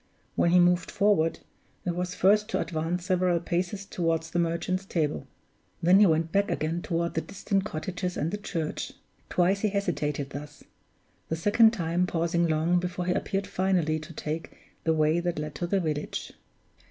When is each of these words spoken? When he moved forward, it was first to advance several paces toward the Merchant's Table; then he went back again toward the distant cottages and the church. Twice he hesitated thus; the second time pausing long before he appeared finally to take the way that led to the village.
When 0.35 0.49
he 0.49 0.59
moved 0.59 0.89
forward, 0.89 1.41
it 1.85 1.95
was 1.95 2.15
first 2.15 2.49
to 2.49 2.59
advance 2.59 3.05
several 3.05 3.39
paces 3.39 3.85
toward 3.85 4.23
the 4.23 4.39
Merchant's 4.39 4.83
Table; 4.83 5.27
then 5.83 5.99
he 5.99 6.07
went 6.07 6.31
back 6.31 6.49
again 6.49 6.81
toward 6.81 7.13
the 7.13 7.21
distant 7.21 7.65
cottages 7.65 8.17
and 8.17 8.31
the 8.31 8.39
church. 8.39 8.93
Twice 9.29 9.59
he 9.59 9.69
hesitated 9.69 10.31
thus; 10.31 10.63
the 11.29 11.35
second 11.35 11.69
time 11.73 12.07
pausing 12.07 12.47
long 12.47 12.79
before 12.79 13.05
he 13.05 13.13
appeared 13.13 13.45
finally 13.45 13.99
to 13.99 14.11
take 14.11 14.57
the 14.85 14.93
way 14.95 15.19
that 15.19 15.37
led 15.37 15.53
to 15.53 15.67
the 15.67 15.79
village. 15.79 16.33